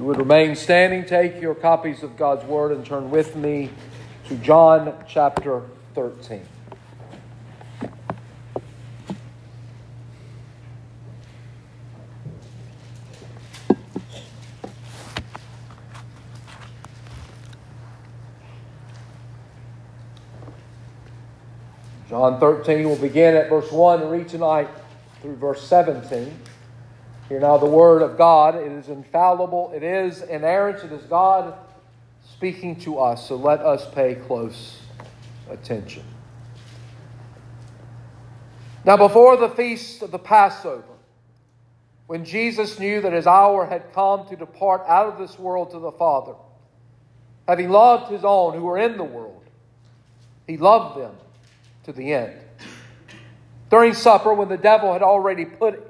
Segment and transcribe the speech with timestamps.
[0.00, 3.68] you would remain standing, take your copies of God's Word and turn with me
[4.28, 5.60] to John chapter
[5.94, 6.40] 13.
[22.08, 24.68] John 13 will begin at verse 1 and read tonight
[25.20, 26.34] through verse 17.
[27.30, 28.56] Hear now the word of God.
[28.56, 31.54] It is infallible, it is inerrant, it is God
[32.28, 33.28] speaking to us.
[33.28, 34.80] So let us pay close
[35.48, 36.02] attention.
[38.84, 40.82] Now, before the feast of the Passover,
[42.08, 45.78] when Jesus knew that his hour had come to depart out of this world to
[45.78, 46.34] the Father,
[47.46, 49.44] having loved his own who were in the world,
[50.48, 51.14] he loved them
[51.84, 52.40] to the end.
[53.70, 55.89] During supper, when the devil had already put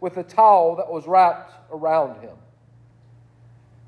[0.00, 2.36] with a towel that was wrapped around him.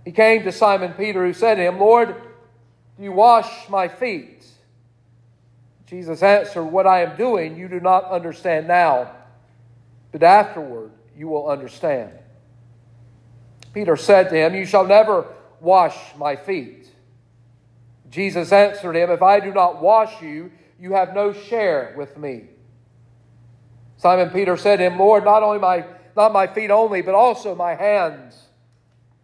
[0.05, 2.15] He came to Simon Peter, who said to him, Lord,
[2.97, 4.45] do you wash my feet?
[5.87, 9.13] Jesus answered, What I am doing you do not understand now,
[10.13, 12.13] but afterward you will understand.
[13.73, 15.27] Peter said to him, You shall never
[15.61, 16.89] wash my feet.
[18.11, 22.45] Jesus answered him, If I do not wash you, you have no share with me.
[23.97, 25.85] Simon Peter said to him, Lord, not only my
[26.17, 28.37] not my feet only, but also my hands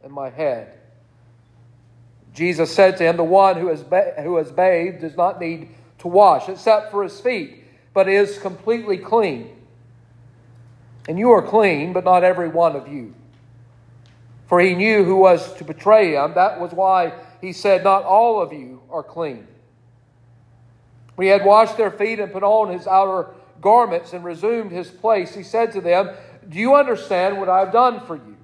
[0.03, 0.73] and my head.
[2.33, 5.71] Jesus said to him, The one who has, ba- who has bathed does not need
[5.99, 7.65] to wash, except for his feet,
[7.95, 9.51] but is completely clean.
[11.09, 13.15] And you are clean, but not every one of you.
[14.47, 16.35] For he knew who was to betray him.
[16.35, 19.47] That was why he said, Not all of you are clean.
[21.15, 23.31] When he had washed their feet and put on his outer
[23.61, 26.11] garments and resumed his place, he said to them,
[26.49, 28.37] Do you understand what I have done for you?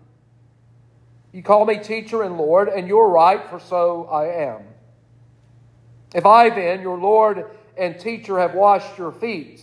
[1.32, 4.62] You call me teacher and Lord, and you're right, for so I am.
[6.14, 7.46] If I then, your Lord
[7.76, 9.62] and teacher, have washed your feet,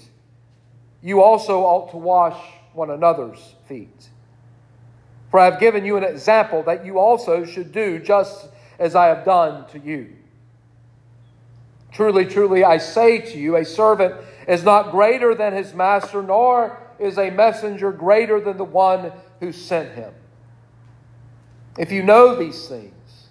[1.01, 2.39] you also ought to wash
[2.73, 4.09] one another's feet.
[5.29, 8.47] For I have given you an example that you also should do just
[8.79, 10.16] as I have done to you.
[11.91, 14.16] Truly, truly, I say to you, a servant
[14.47, 19.51] is not greater than his master, nor is a messenger greater than the one who
[19.51, 20.13] sent him.
[21.77, 23.27] If you know these things,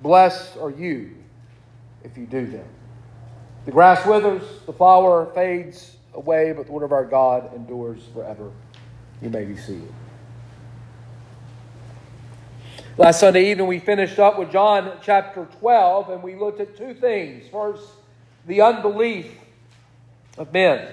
[0.00, 1.16] blessed are you
[2.04, 2.66] if you do them.
[3.66, 8.50] The grass withers, the flower fades away, but the word of our God endures forever.
[9.20, 9.92] You may be seated.
[12.96, 16.94] Last Sunday evening, we finished up with John chapter 12, and we looked at two
[16.94, 17.48] things.
[17.50, 17.82] First,
[18.46, 19.26] the unbelief
[20.36, 20.92] of men.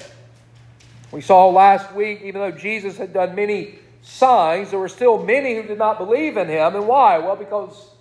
[1.12, 5.56] We saw last week, even though Jesus had done many signs, there were still many
[5.56, 6.76] who did not believe in him.
[6.76, 7.18] And why?
[7.20, 7.92] Well, because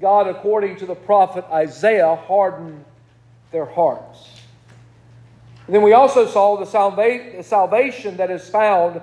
[0.00, 2.84] God, according to the prophet Isaiah, hardened
[3.52, 4.30] their hearts.
[5.66, 9.02] And then we also saw the salvation that is found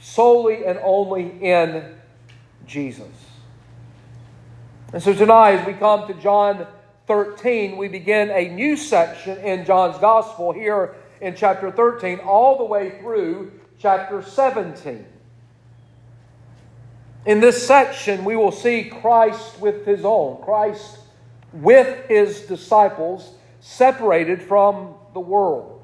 [0.00, 1.94] solely and only in
[2.66, 3.06] Jesus.
[4.92, 6.66] And so tonight, as we come to John
[7.06, 12.64] 13, we begin a new section in John's Gospel here in chapter 13, all the
[12.64, 15.04] way through chapter 17.
[17.26, 20.98] In this section, we will see Christ with his own, Christ
[21.52, 25.82] with his disciples, separated from the world.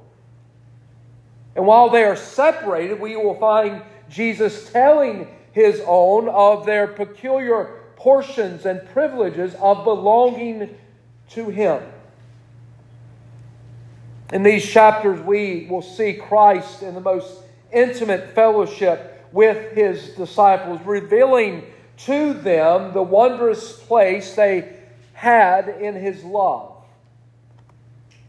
[1.55, 7.81] And while they are separated, we will find Jesus telling his own of their peculiar
[7.97, 10.77] portions and privileges of belonging
[11.31, 11.82] to Him.
[14.32, 17.43] In these chapters, we will see Christ in the most
[17.73, 21.64] intimate fellowship with His disciples, revealing
[21.99, 24.76] to them the wondrous place they
[25.12, 26.76] had in His love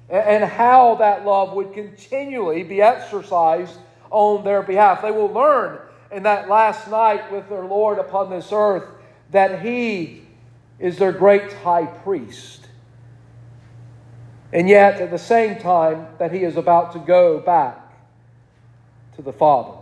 [0.10, 3.78] and how that love would continually be exercised
[4.10, 5.02] on their behalf.
[5.02, 5.80] They will learn
[6.12, 8.88] in that last night with their Lord upon this earth
[9.32, 10.22] that He
[10.80, 12.67] is their great high priest.
[14.54, 17.80] And yet, at the same time, that He is about to go back
[19.16, 19.78] to the Father.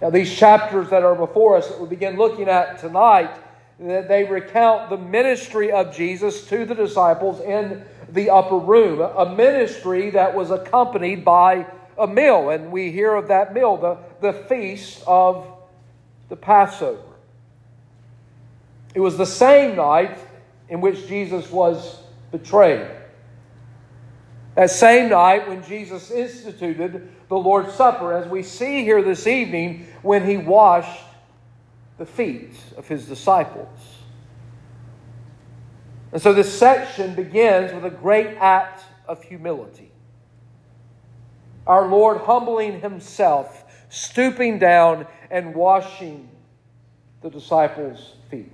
[0.00, 3.30] Now, these chapters that are before us that we begin looking at tonight
[3.82, 10.10] they recount the ministry of Jesus to the disciples in the upper room, a ministry
[10.10, 11.66] that was accompanied by
[11.98, 12.50] a meal.
[12.50, 15.46] And we hear of that meal, the, the feast of
[16.28, 17.00] the Passover.
[18.94, 20.18] It was the same night
[20.68, 21.98] in which Jesus was
[22.32, 22.90] betrayed.
[24.56, 29.86] That same night when Jesus instituted the Lord's Supper, as we see here this evening
[30.02, 31.04] when he washed
[31.96, 33.98] the feet of his disciples.
[36.12, 39.90] And so this section begins with a great act of humility.
[41.66, 46.28] Our Lord humbling himself, stooping down, and washing
[47.22, 48.50] the disciples' feet.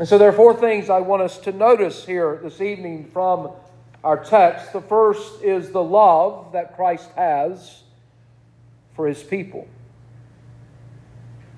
[0.00, 3.50] And so there are four things I want us to notice here this evening from
[4.02, 4.72] our text.
[4.72, 7.82] The first is the love that Christ has
[8.94, 9.68] for his people.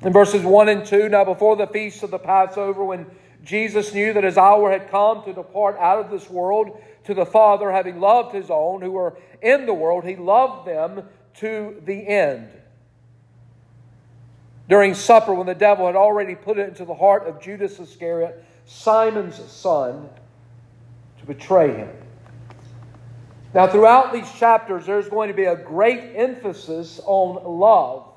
[0.00, 3.06] In verses 1 and 2, now before the feast of the Passover, when
[3.44, 7.24] Jesus knew that his hour had come to depart out of this world to the
[7.24, 11.04] Father, having loved his own who were in the world, he loved them
[11.34, 12.48] to the end.
[14.72, 18.42] During supper, when the devil had already put it into the heart of Judas Iscariot,
[18.64, 20.08] Simon's son,
[21.18, 21.90] to betray him.
[23.52, 28.08] Now, throughout these chapters, there's going to be a great emphasis on love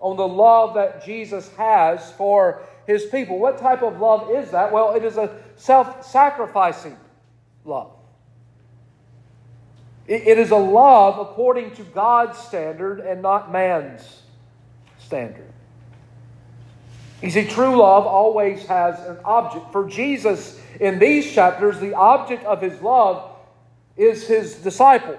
[0.00, 3.38] on the love that Jesus has for his people.
[3.38, 4.72] What type of love is that?
[4.72, 6.96] Well, it is a self sacrificing
[7.64, 7.92] love.
[10.08, 14.22] It is a love according to God's standard and not man's
[15.06, 15.52] standard.
[17.22, 19.72] You see, true love always has an object.
[19.72, 23.30] For Jesus, in these chapters, the object of his love
[23.96, 25.18] is his disciples.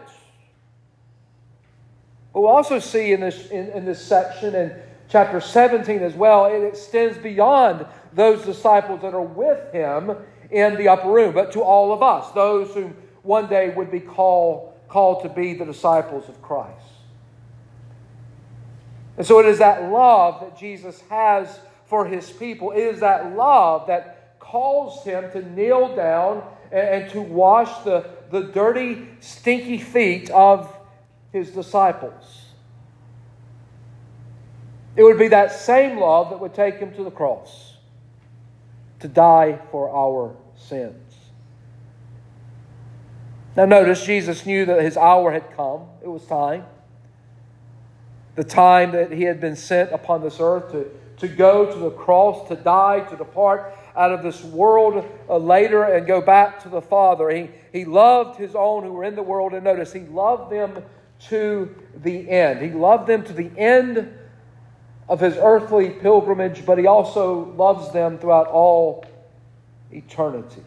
[2.33, 4.75] But We'll also see in this, in, in this section in
[5.09, 10.15] chapter 17 as well, it extends beyond those disciples that are with him
[10.51, 12.93] in the upper room, but to all of us, those who
[13.23, 16.86] one day would be called, called to be the disciples of Christ.
[19.17, 22.71] And so it is that love that Jesus has for his people.
[22.71, 28.07] It is that love that calls him to kneel down and, and to wash the,
[28.31, 30.71] the dirty, stinky feet of
[31.31, 32.45] his disciples.
[34.95, 37.75] It would be that same love that would take him to the cross
[38.99, 41.13] to die for our sins.
[43.55, 45.81] Now, notice Jesus knew that his hour had come.
[46.03, 46.65] It was time.
[48.37, 51.89] The time that he had been sent upon this earth to, to go to the
[51.89, 56.69] cross, to die, to depart out of this world uh, later and go back to
[56.69, 57.31] the Father.
[57.31, 60.83] He, he loved his own who were in the world, and notice, he loved them
[61.29, 62.61] to the end.
[62.61, 64.13] He loved them to the end
[65.09, 69.03] of his earthly pilgrimage, but he also loves them throughout all
[69.91, 70.61] eternity.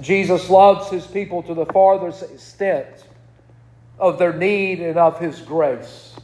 [0.00, 3.06] Jesus loves his people to the farthest extent
[4.00, 6.16] of their need and of his grace.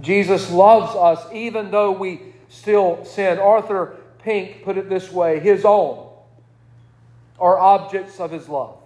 [0.00, 3.38] Jesus loves us even though we still sin.
[3.38, 6.08] Arthur Pink put it this way his own
[7.38, 8.78] are objects of his love.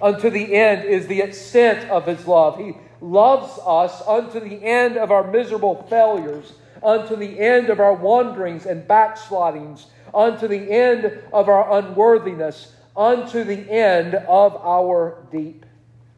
[0.00, 2.58] Unto the end is the extent of his love.
[2.58, 6.52] He loves us unto the end of our miserable failures,
[6.82, 13.44] unto the end of our wanderings and backslidings, unto the end of our unworthiness, unto
[13.44, 15.64] the end of our deep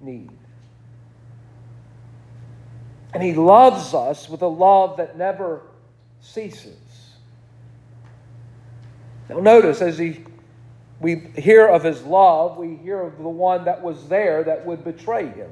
[0.07, 0.31] need.
[3.13, 5.63] And He loves us with a love that never
[6.21, 6.77] ceases.
[9.29, 10.25] Now, notice as he,
[11.01, 14.85] we hear of His love, we hear of the one that was there that would
[14.85, 15.51] betray Him.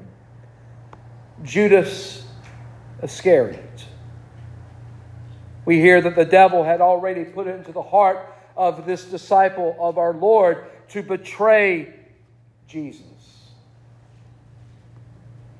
[1.43, 2.25] Judas
[3.03, 3.85] Iscariot.
[5.65, 9.97] We hear that the devil had already put into the heart of this disciple of
[9.97, 11.93] our Lord to betray
[12.67, 13.14] Jesus.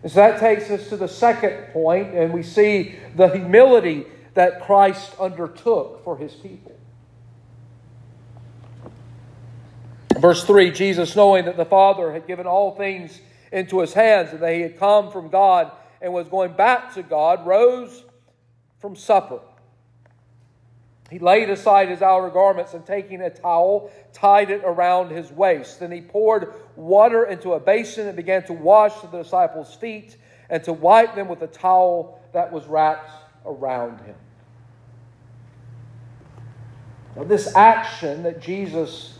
[0.05, 4.61] And so that takes us to the second point, and we see the humility that
[4.61, 6.77] Christ undertook for his people.
[10.19, 13.19] Verse 3 Jesus, knowing that the Father had given all things
[13.51, 17.01] into his hands, and that he had come from God and was going back to
[17.01, 18.03] God, rose
[18.77, 19.39] from supper.
[21.09, 25.79] He laid aside his outer garments and taking a towel, tied it around his waist.
[25.79, 30.17] Then he poured water into a basin and began to wash the disciples' feet
[30.49, 33.11] and to wipe them with a towel that was wrapped
[33.45, 34.15] around him.
[37.15, 39.19] Now, this action that Jesus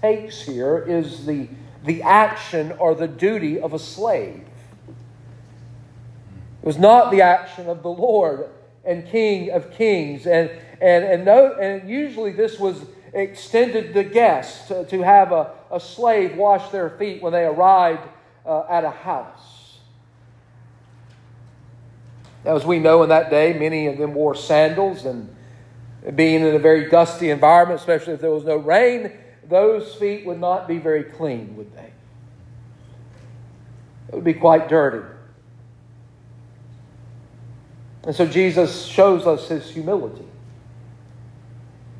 [0.00, 1.48] takes here is the
[1.84, 4.44] the action or the duty of a slave.
[6.62, 8.50] It was not the action of the Lord
[8.84, 10.26] and King of Kings.
[10.26, 15.52] And, and, and, no, and usually this was extended to guests to, to have a,
[15.70, 18.08] a slave wash their feet when they arrived
[18.46, 19.78] uh, at a house.
[22.44, 25.36] Now, as we know in that day, many of them wore sandals, and
[26.14, 29.12] being in a very dusty environment, especially if there was no rain,
[29.46, 31.92] those feet would not be very clean, would they?
[34.08, 35.06] It would be quite dirty.
[38.04, 40.24] And so Jesus shows us his humility.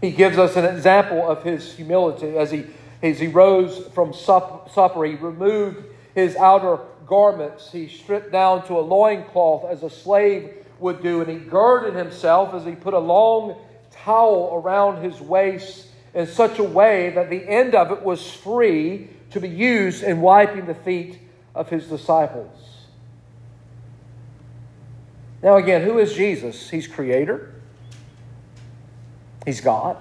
[0.00, 2.66] He gives us an example of his humility as he,
[3.02, 5.04] as he rose from supper.
[5.04, 7.70] He removed his outer garments.
[7.70, 12.54] He stripped down to a loincloth as a slave would do, and he girded himself
[12.54, 13.56] as he put a long
[13.90, 19.08] towel around his waist in such a way that the end of it was free
[19.30, 21.18] to be used in wiping the feet
[21.54, 22.86] of his disciples.
[25.42, 26.70] Now, again, who is Jesus?
[26.70, 27.54] He's creator,
[29.44, 29.96] he's God,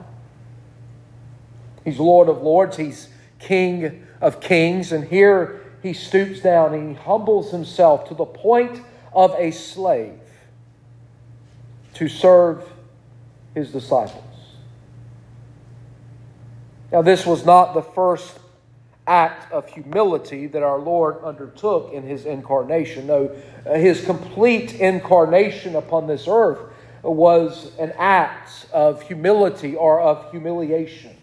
[1.83, 4.91] he's Lord of lords, he's King of kings.
[4.91, 8.81] And here he stoops down and he humbles himself to the point
[9.13, 10.19] of a slave
[11.95, 12.63] to serve
[13.55, 14.23] his disciples.
[16.91, 18.39] Now, this was not the first
[19.05, 23.07] act of humility that our Lord undertook in his incarnation.
[23.07, 26.59] No, his complete incarnation upon this earth
[27.03, 31.15] was an act of humility or of humiliation.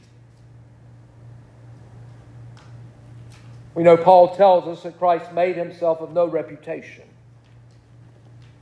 [3.75, 7.05] We know Paul tells us that Christ made himself of no reputation.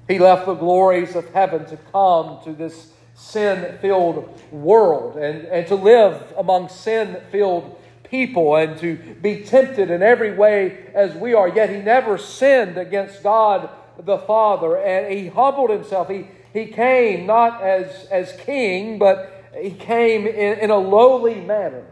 [0.08, 5.66] He left the glories of heaven to come to this sin filled world and, and
[5.68, 7.80] to live among sin filled
[8.10, 11.48] people and to be tempted in every way as we are.
[11.48, 16.08] Yet he never sinned against God the Father, and he humbled himself.
[16.08, 21.84] He, he came not as, as king, but he came in, in a lowly manner.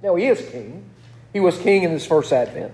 [0.00, 0.88] Now, he is king.
[1.32, 2.72] He was king in his first advent.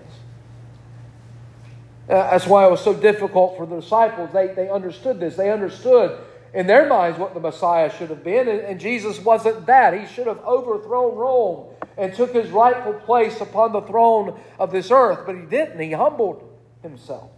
[2.07, 4.30] Uh, that's why it was so difficult for the disciples.
[4.33, 5.37] They, they understood this.
[5.37, 6.21] They understood
[6.52, 9.99] in their minds what the Messiah should have been, and, and Jesus wasn't that.
[9.99, 14.90] He should have overthrown Rome and took his rightful place upon the throne of this
[14.90, 15.80] earth, but he didn't.
[15.80, 16.47] He humbled
[16.83, 17.30] himself.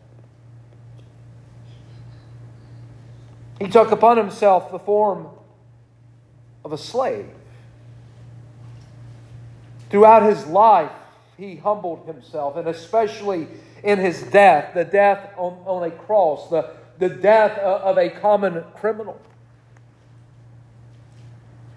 [3.63, 5.29] He took upon himself the form
[6.65, 7.29] of a slave.
[9.89, 10.91] Throughout his life,
[11.37, 13.47] he humbled himself, and especially
[13.85, 18.65] in his death, the death on, on a cross, the, the death of a common
[18.75, 19.21] criminal.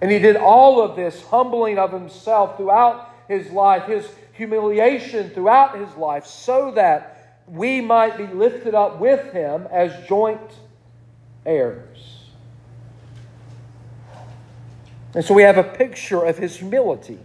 [0.01, 5.77] And he did all of this humbling of himself throughout his life, his humiliation throughout
[5.77, 10.41] his life, so that we might be lifted up with him as joint
[11.45, 12.29] heirs.
[15.13, 17.19] And so we have a picture of his humility.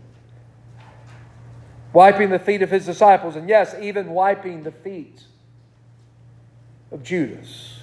[1.92, 5.24] Wiping the feet of his disciples, and yes, even wiping the feet
[6.92, 7.80] of Judas.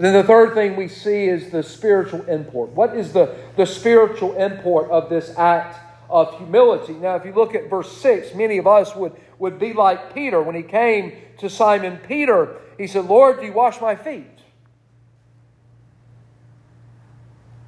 [0.00, 2.70] And then the third thing we see is the spiritual import.
[2.70, 5.78] What is the, the spiritual import of this act
[6.08, 6.94] of humility?
[6.94, 10.40] Now, if you look at verse 6, many of us would, would be like Peter.
[10.40, 14.26] When he came to Simon Peter, he said, Lord, do you wash my feet?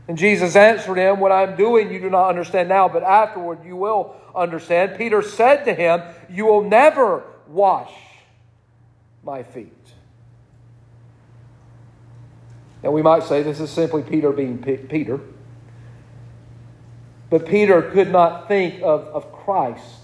[0.07, 3.77] And Jesus answered him, What I'm doing you do not understand now, but afterward you
[3.77, 4.99] will understand.
[4.99, 7.93] Peter said to him, You will never wash
[9.25, 9.73] my feet.
[12.83, 15.21] Now, we might say this is simply Peter being Peter.
[17.31, 20.02] But Peter could not think of, of Christ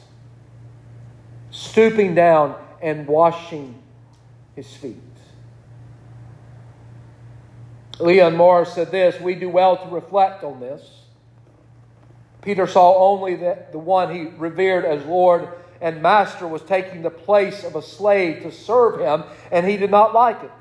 [1.58, 3.74] stooping down and washing
[4.54, 4.96] his feet.
[7.98, 11.02] Leon Morris said this We do well to reflect on this.
[12.42, 15.48] Peter saw only that the one he revered as Lord
[15.80, 19.90] and Master was taking the place of a slave to serve him, and he did
[19.90, 20.52] not like it.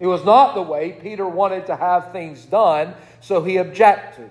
[0.00, 4.30] It was not the way Peter wanted to have things done, so he objected.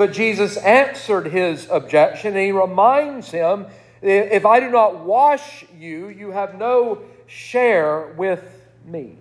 [0.00, 3.66] But Jesus answered his objection and he reminds him
[4.00, 8.42] if I do not wash you, you have no share with
[8.86, 9.18] me.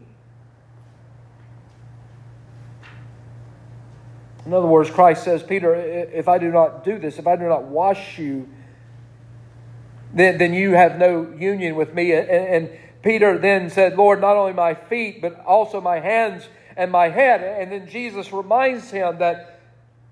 [4.45, 7.49] In other words, Christ says, Peter, if I do not do this, if I do
[7.49, 8.47] not wash you,
[10.13, 12.13] then, then you have no union with me.
[12.13, 12.69] And, and
[13.01, 17.43] Peter then said, Lord, not only my feet, but also my hands and my head.
[17.43, 19.58] And then Jesus reminds him that,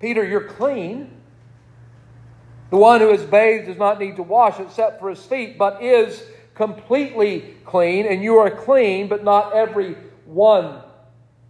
[0.00, 1.10] Peter, you're clean.
[2.70, 5.82] The one who is bathed does not need to wash except for his feet, but
[5.82, 6.22] is
[6.54, 10.82] completely clean, and you are clean, but not every one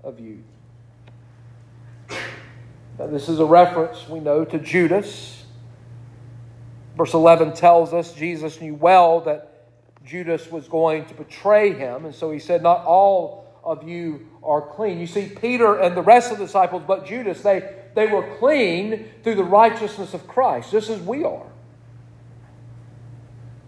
[0.05, 0.45] of you.
[2.99, 5.45] Now, this is a reference, we know, to Judas.
[6.97, 9.67] Verse 11 tells us Jesus knew well that
[10.05, 14.63] Judas was going to betray him, and so he said, Not all of you are
[14.63, 14.99] clean.
[14.99, 19.09] You see, Peter and the rest of the disciples, but Judas, they, they were clean
[19.25, 21.47] through the righteousness of Christ, just as we are.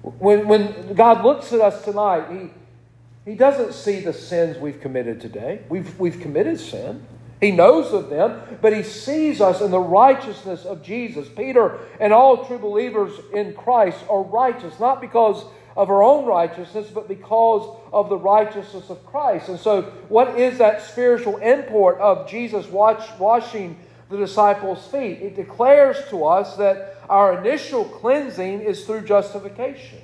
[0.02, 5.20] When, when God looks at us tonight, he, he doesn't see the sins we've committed
[5.20, 5.62] today.
[5.68, 7.04] We've, we've committed sin.
[7.40, 11.28] He knows of them, but he sees us in the righteousness of Jesus.
[11.28, 15.44] Peter and all true believers in Christ are righteous, not because
[15.76, 19.49] of our own righteousness, but because of the righteousness of Christ.
[19.49, 23.76] And so, what is that spiritual import of Jesus wash, washing
[24.10, 25.22] the disciples' feet?
[25.22, 30.00] It declares to us that our initial cleansing is through justification.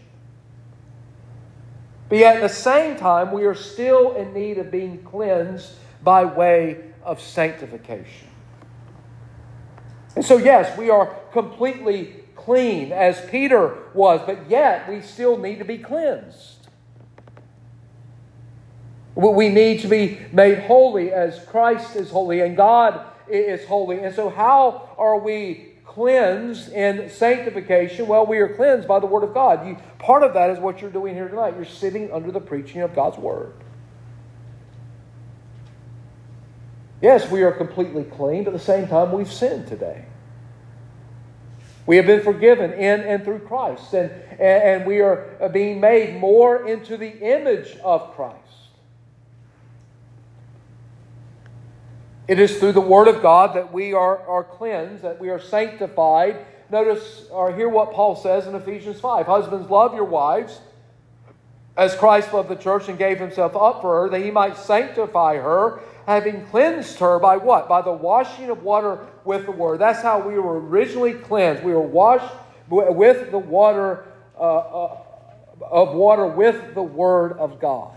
[2.09, 5.73] But yet, at the same time, we are still in need of being cleansed
[6.03, 8.29] by way of sanctification.
[10.15, 15.59] And so, yes, we are completely clean as Peter was, but yet we still need
[15.59, 16.69] to be cleansed.
[19.17, 24.01] We need to be made holy as Christ is holy and God is holy.
[24.01, 28.07] And so, how are we cleansed in sanctification?
[28.07, 29.67] Well, we are cleansed by the Word of God.
[29.67, 31.55] You, part of that is what you're doing here tonight.
[31.57, 33.55] You're sitting under the preaching of God's Word.
[37.01, 40.07] Yes, we are completely clean, but at the same time, we've sinned today.
[41.87, 46.67] We have been forgiven in and through Christ, and, and we are being made more
[46.67, 48.46] into the image of Christ.
[52.29, 55.41] It is through the Word of God that we are, are cleansed, that we are
[55.41, 56.45] sanctified.
[56.71, 59.27] Notice or hear what Paul says in Ephesians 5.
[59.27, 60.61] Husbands, love your wives
[61.77, 65.37] as Christ loved the church and gave himself up for her, that he might sanctify
[65.37, 67.69] her, having cleansed her by what?
[67.69, 69.81] By the washing of water with the word.
[69.81, 71.63] That's how we were originally cleansed.
[71.63, 72.33] We were washed
[72.69, 74.07] with the water
[74.39, 74.99] uh, uh,
[75.71, 77.97] of water with the word of God.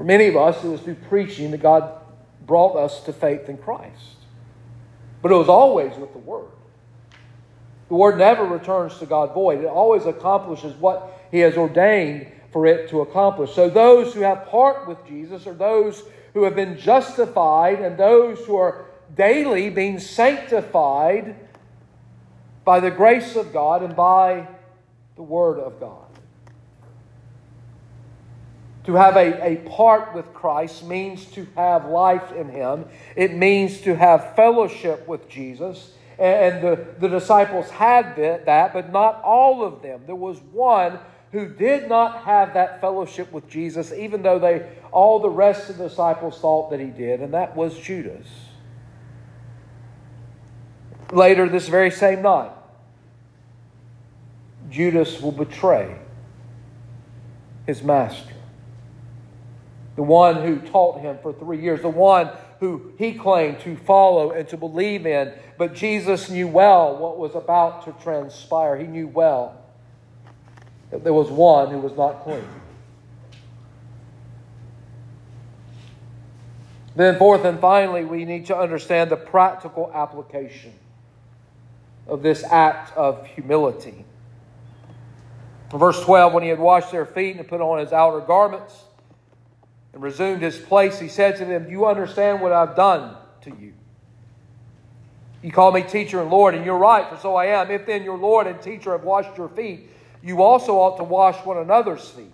[0.00, 1.92] For many of us, it was through preaching that God
[2.46, 4.16] brought us to faith in Christ.
[5.20, 6.48] But it was always with the Word.
[7.88, 12.64] The Word never returns to God void, it always accomplishes what He has ordained for
[12.64, 13.52] it to accomplish.
[13.52, 18.38] So, those who have part with Jesus are those who have been justified and those
[18.46, 21.36] who are daily being sanctified
[22.64, 24.48] by the grace of God and by
[25.16, 26.09] the Word of God.
[28.84, 32.86] To have a, a part with Christ means to have life in Him.
[33.14, 35.92] It means to have fellowship with Jesus.
[36.18, 40.02] And the, the disciples had that, but not all of them.
[40.06, 40.98] There was one
[41.32, 45.78] who did not have that fellowship with Jesus, even though they all the rest of
[45.78, 48.26] the disciples thought that he did, and that was Judas.
[51.12, 52.50] Later, this very same night,
[54.68, 55.96] Judas will betray
[57.66, 58.29] his master
[60.00, 64.30] the one who taught him for three years, the one who he claimed to follow
[64.30, 65.30] and to believe in.
[65.58, 68.78] But Jesus knew well what was about to transpire.
[68.78, 69.62] He knew well
[70.90, 72.46] that there was one who was not clean.
[76.96, 80.72] Then, fourth and finally, we need to understand the practical application
[82.06, 84.06] of this act of humility.
[85.70, 88.84] verse 12, when he had washed their feet and put on his outer garments,
[89.92, 93.74] and resumed his place, he said to them, you understand what I've done to you?
[95.42, 97.70] You call me teacher and Lord, and you're right, for so I am.
[97.70, 99.90] If then your Lord and teacher have washed your feet,
[100.22, 102.32] you also ought to wash one another's feet.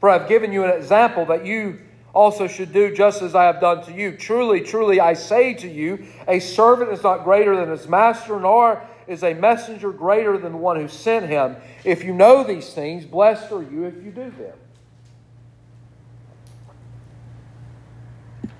[0.00, 1.78] For I've given you an example that you
[2.12, 4.16] also should do just as I have done to you.
[4.16, 8.82] Truly, truly, I say to you, a servant is not greater than his master, nor
[9.06, 11.56] is a messenger greater than the one who sent him.
[11.84, 14.56] If you know these things, blessed are you if you do them.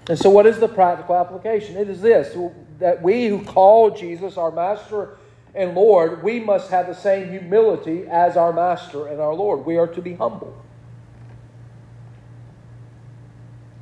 [0.09, 1.77] And so, what is the practical application?
[1.77, 2.37] It is this
[2.79, 5.17] that we who call Jesus our Master
[5.55, 9.67] and Lord, we must have the same humility as our Master and our Lord.
[9.67, 10.57] We are to be humble.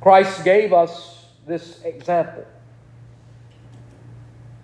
[0.01, 2.45] Christ gave us this example.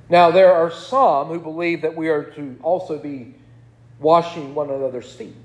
[0.09, 3.35] Now, there are some who believe that we are to also be
[3.99, 5.35] washing one another's feet.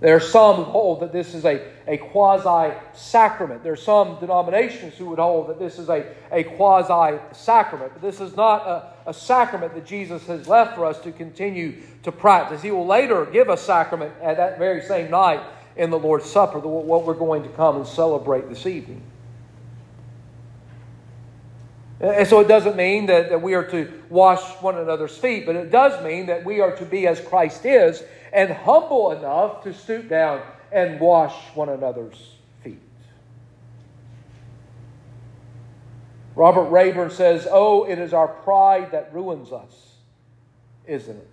[0.00, 3.62] There are some who hold that this is a, a quasi sacrament.
[3.62, 7.92] There are some denominations who would hold that this is a, a quasi sacrament.
[7.94, 11.76] But this is not a, a sacrament that Jesus has left for us to continue
[12.02, 12.60] to practice.
[12.60, 15.40] He will later give a sacrament at that very same night
[15.76, 19.00] in the Lord's Supper, what we're going to come and celebrate this evening.
[22.00, 25.56] And so it doesn't mean that, that we are to wash one another's feet, but
[25.56, 29.72] it does mean that we are to be as Christ is and humble enough to
[29.72, 32.80] stoop down and wash one another's feet.
[36.34, 39.94] Robert Rayburn says, Oh, it is our pride that ruins us,
[40.86, 41.28] isn't it?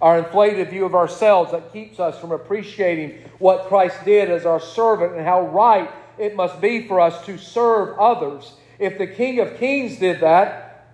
[0.00, 4.60] Our inflated view of ourselves that keeps us from appreciating what Christ did as our
[4.60, 9.40] servant and how right it must be for us to serve others if the King
[9.40, 10.86] of Kings did that,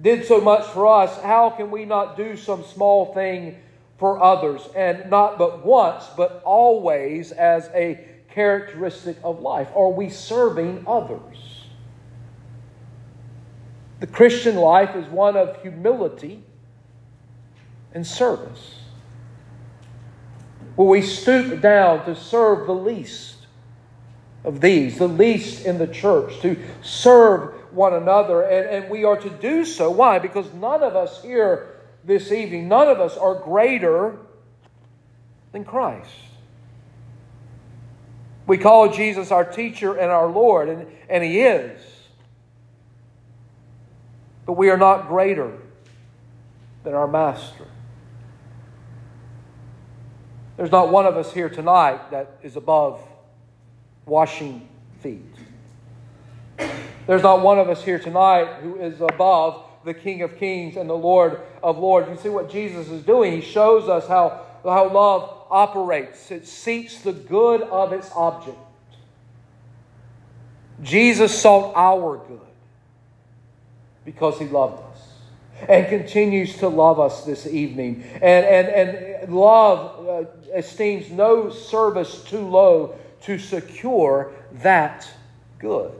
[0.00, 3.58] did so much for us, how can we not do some small thing
[3.98, 4.68] for others?
[4.74, 9.68] And not but once, but always as a characteristic of life.
[9.74, 11.64] Are we serving others?
[14.00, 16.42] The Christian life is one of humility
[17.92, 18.76] and service.
[20.76, 23.46] Where we stoop down to serve the least
[24.44, 28.42] of these, the least in the church, to serve one another.
[28.42, 29.90] And, and we are to do so.
[29.90, 30.20] Why?
[30.20, 31.77] Because none of us here
[32.08, 34.16] this evening, none of us are greater
[35.52, 36.10] than Christ.
[38.46, 41.80] We call Jesus our teacher and our Lord, and, and He is.
[44.46, 45.52] But we are not greater
[46.82, 47.66] than our Master.
[50.56, 53.06] There's not one of us here tonight that is above
[54.06, 54.66] washing
[55.00, 55.34] feet.
[57.06, 60.88] There's not one of us here tonight who is above the King of Kings and
[60.88, 62.08] the Lord of Lords.
[62.08, 63.32] You see what Jesus is doing?
[63.32, 68.58] He shows us how, how love operates, it seeks the good of its object.
[70.82, 72.40] Jesus sought our good
[74.04, 75.08] because he loved us
[75.68, 78.04] and continues to love us this evening.
[78.14, 80.24] And, and, and love uh,
[80.54, 85.08] esteems no service too low to secure that
[85.58, 85.92] good.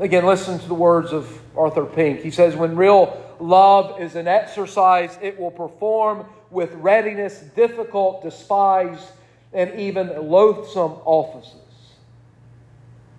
[0.00, 2.20] Again, listen to the words of Arthur Pink.
[2.20, 9.04] He says, When real love is an exercise, it will perform with readiness difficult, despised,
[9.52, 11.54] and even loathsome offices.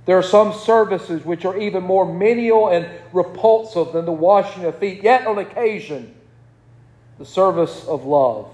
[0.06, 4.78] There are some services which are even more menial and repulsive than the washing of
[4.78, 6.16] feet, yet on occasion,
[7.18, 8.50] the service of love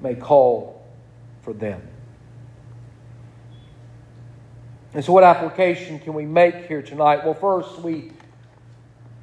[0.00, 0.82] may call
[1.42, 1.89] for them.
[4.92, 7.24] And so, what application can we make here tonight?
[7.24, 8.12] Well, first, we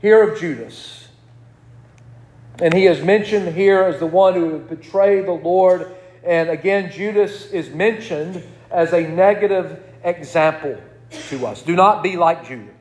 [0.01, 1.07] hear of Judas.
[2.59, 5.95] And he is mentioned here as the one who would betray the Lord.
[6.23, 10.81] And again, Judas is mentioned as a negative example
[11.29, 11.61] to us.
[11.61, 12.73] Do not be like Judas.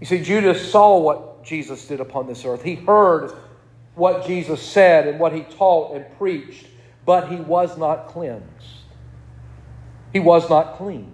[0.00, 2.62] You see, Judas saw what Jesus did upon this earth.
[2.62, 3.32] He heard
[3.94, 6.66] what Jesus said and what he taught and preached,
[7.04, 8.83] but he was not cleansed.
[10.14, 11.12] He was not clean.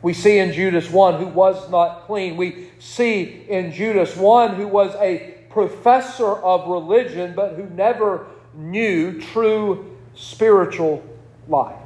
[0.00, 2.38] We see in Judas one who was not clean.
[2.38, 9.20] We see in Judas one who was a professor of religion, but who never knew
[9.20, 11.04] true spiritual
[11.46, 11.76] life.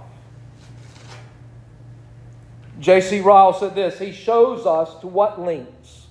[2.79, 3.21] J.C.
[3.21, 6.07] Ryle said this He shows us to what lengths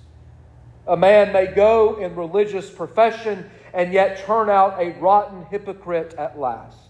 [0.86, 6.38] a man may go in religious profession and yet turn out a rotten hypocrite at
[6.38, 6.83] last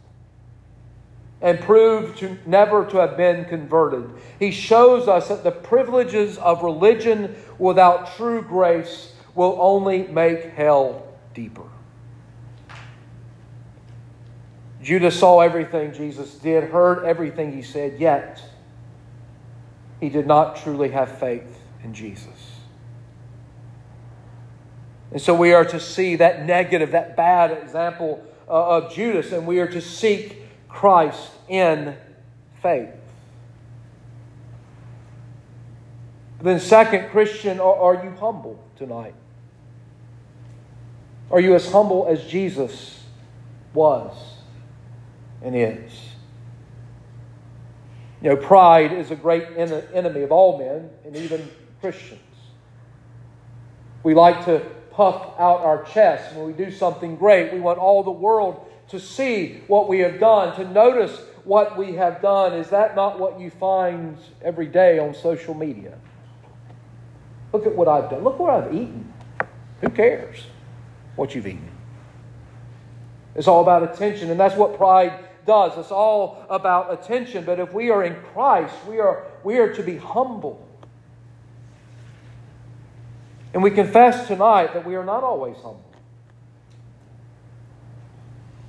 [1.44, 4.10] and proved to never to have been converted.
[4.38, 11.06] He shows us that the privileges of religion without true grace will only make hell
[11.34, 11.68] deeper.
[14.82, 18.42] Judas saw everything Jesus did, heard everything he said, yet
[20.00, 22.52] he did not truly have faith in Jesus.
[25.12, 29.46] And so we are to see that negative, that bad example uh, of Judas, and
[29.46, 30.43] we are to seek
[30.74, 31.96] Christ in
[32.60, 32.90] faith.
[36.42, 39.14] Then, second, Christian, are, you humble tonight?
[41.30, 43.02] Are you as humble as Jesus
[43.72, 44.14] was
[45.42, 45.92] and is?
[48.20, 51.48] You know, pride is a great enemy of all men and even
[51.80, 52.20] Christians.
[54.02, 54.58] We like to
[54.90, 57.54] puff out our chest when we do something great.
[57.54, 61.94] We want all the world to see what we have done, to notice what we
[61.94, 62.54] have done.
[62.54, 65.98] Is that not what you find every day on social media?
[67.52, 68.24] Look at what I've done.
[68.24, 69.12] Look what I've eaten.
[69.80, 70.46] Who cares
[71.16, 71.70] what you've eaten?
[73.34, 75.12] It's all about attention, and that's what pride
[75.46, 75.76] does.
[75.76, 77.44] It's all about attention.
[77.44, 80.66] But if we are in Christ, we are, we are to be humble.
[83.52, 85.83] And we confess tonight that we are not always humble.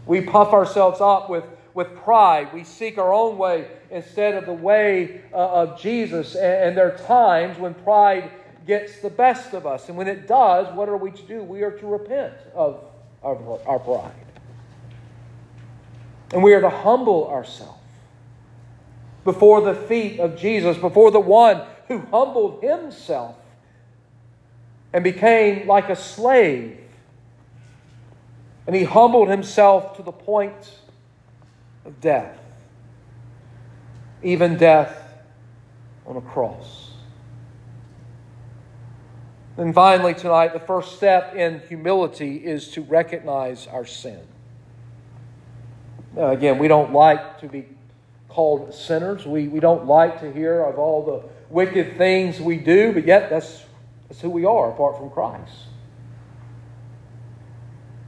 [0.05, 2.53] We puff ourselves up with, with pride.
[2.53, 6.35] We seek our own way instead of the way uh, of Jesus.
[6.35, 8.31] And, and there are times when pride
[8.65, 9.89] gets the best of us.
[9.89, 11.43] And when it does, what are we to do?
[11.43, 12.83] We are to repent of
[13.23, 14.11] our, our pride.
[16.33, 17.79] And we are to humble ourselves
[19.23, 23.35] before the feet of Jesus, before the one who humbled himself
[24.93, 26.79] and became like a slave.
[28.67, 30.79] And he humbled himself to the point
[31.85, 32.37] of death,
[34.23, 35.13] even death
[36.05, 36.91] on a cross.
[39.57, 44.19] And finally, tonight, the first step in humility is to recognize our sin.
[46.13, 47.65] Now, again, we don't like to be
[48.27, 49.25] called sinners.
[49.25, 53.29] We, we don't like to hear of all the wicked things we do, but yet
[53.29, 53.63] that's,
[54.09, 55.53] that's who we are apart from Christ.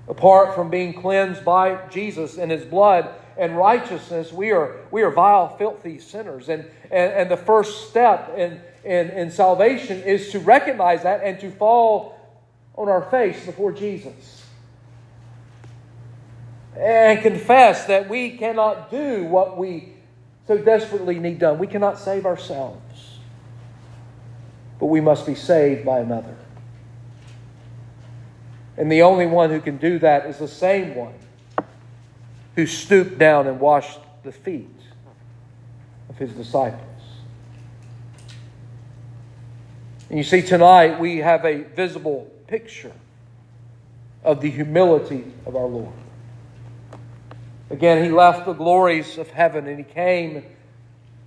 [0.08, 5.12] Apart from being cleansed by Jesus and his blood and righteousness, we are, we are
[5.12, 6.50] vile, filthy sinners.
[6.50, 11.40] And, and, and the first step in, in, in salvation is to recognize that and
[11.42, 12.16] to fall
[12.76, 14.38] on our face before Jesus
[16.80, 19.94] and confess that we cannot do what we
[20.46, 21.58] so desperately need done.
[21.60, 23.18] We cannot save ourselves,
[24.80, 26.36] but we must be saved by another.
[28.78, 31.16] And the only one who can do that is the same one
[32.56, 34.70] who stooped down and washed the feet
[36.10, 36.82] of his disciples.
[40.10, 42.94] And you see, tonight we have a visible picture
[44.24, 45.94] of the humility of our Lord.
[47.70, 50.44] Again, he left the glories of heaven and he came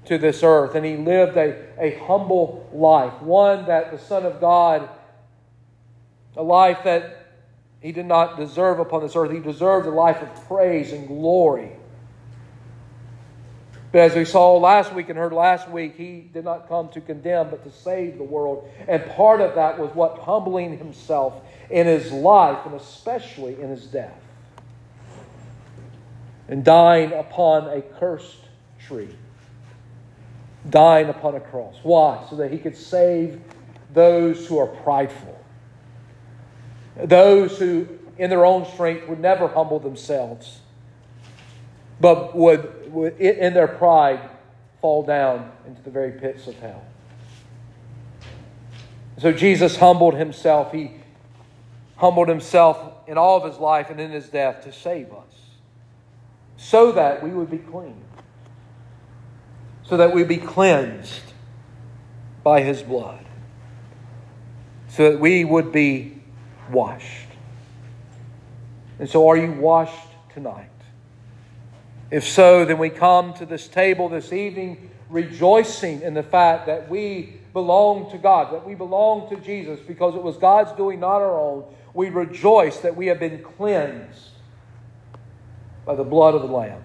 [0.07, 4.41] to this earth and he lived a, a humble life, one that the Son of
[4.41, 4.89] God,
[6.37, 7.20] a life that
[7.81, 9.31] he did not deserve upon this earth.
[9.31, 11.73] He deserved a life of praise and glory.
[13.93, 17.01] But as we saw last week and heard last week, he did not come to
[17.01, 18.69] condemn, but to save the world.
[18.87, 23.87] And part of that was what humbling himself in his life, and especially in his
[23.87, 24.21] death
[26.51, 28.41] and dying upon a cursed
[28.81, 29.09] tree,
[30.69, 31.77] dying upon a cross.
[31.85, 32.27] Why?
[32.29, 33.41] So that he could save
[33.95, 35.40] those who are prideful,
[37.05, 40.61] those who, in their own strength, would never humble themselves,
[42.01, 44.21] but would, would in their pride,
[44.81, 46.85] fall down into the very pits of hell.
[49.19, 50.73] So Jesus humbled himself.
[50.73, 50.93] He
[51.97, 55.31] humbled himself in all of his life and in his death to save us
[56.61, 57.97] so that we would be clean,
[59.83, 61.33] so that we be cleansed
[62.43, 63.25] by his blood,
[64.89, 66.20] so that we would be
[66.71, 67.29] washed.
[68.99, 70.69] And so, are you washed tonight?
[72.11, 76.89] If so, then we come to this table this evening rejoicing in the fact that
[76.89, 81.17] we belong to God, that we belong to Jesus because it was God's doing, not
[81.21, 81.65] our own.
[81.95, 84.29] We rejoice that we have been cleansed
[85.85, 86.83] by the blood of the Lamb.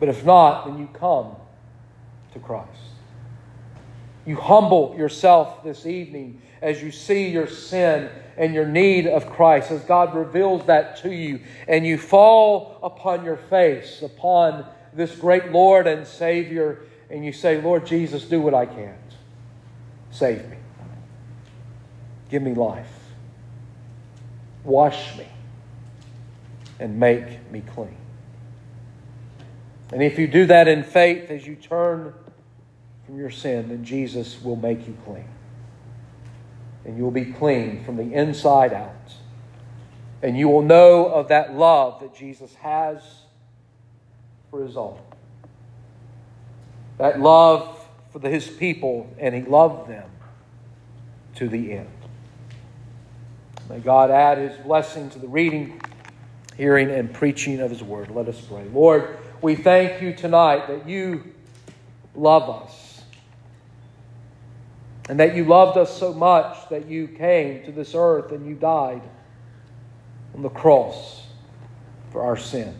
[0.00, 1.36] But if not, then you come
[2.32, 2.70] to Christ.
[4.26, 9.70] You humble yourself this evening as you see your sin and your need of Christ,
[9.70, 15.50] as God reveals that to you, and you fall upon your face upon this great
[15.50, 18.96] Lord and Savior, and you say, Lord Jesus, do what I can't.
[20.10, 20.56] Save me.
[22.30, 22.88] Give me life.
[24.64, 25.26] Wash me
[26.78, 27.96] and make me clean.
[29.92, 32.14] And if you do that in faith as you turn
[33.04, 35.28] from your sin, then Jesus will make you clean.
[36.84, 39.14] And you will be clean from the inside out.
[40.22, 43.02] And you will know of that love that Jesus has
[44.50, 44.98] for his own.
[46.98, 47.78] That love
[48.10, 50.08] for his people, and he loved them
[51.36, 51.88] to the end.
[53.68, 55.80] May God add his blessing to the reading
[56.56, 58.10] hearing and preaching of His word.
[58.10, 58.64] Let us pray.
[58.72, 61.32] Lord, we thank you tonight that you
[62.14, 62.91] love us
[65.08, 68.54] and that you loved us so much that you came to this earth and you
[68.54, 69.02] died
[70.34, 71.26] on the cross
[72.10, 72.74] for our sin.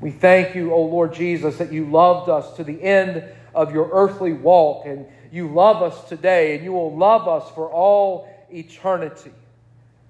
[0.00, 3.90] We thank you, O Lord Jesus, that you loved us to the end of your
[3.92, 9.32] earthly walk and you love us today and you will love us for all eternity.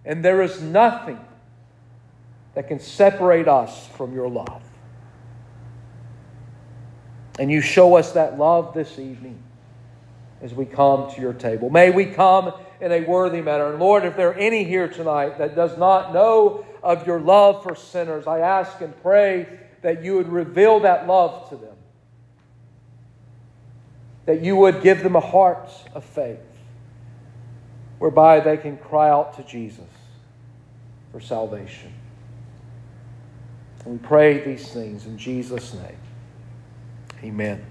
[0.04, 1.18] And there is nothing
[2.54, 4.62] that can separate us from your love.
[7.38, 9.42] And you show us that love this evening
[10.42, 11.70] as we come to your table.
[11.70, 13.70] May we come in a worthy manner.
[13.70, 17.62] And Lord, if there are any here tonight that does not know of your love
[17.62, 19.46] for sinners, I ask and pray
[19.82, 21.76] that you would reveal that love to them.
[24.26, 26.38] That you would give them a heart of faith
[27.98, 29.84] whereby they can cry out to Jesus
[31.12, 31.92] for salvation.
[33.84, 35.96] And we pray these things in Jesus' name.
[37.22, 37.69] Amen.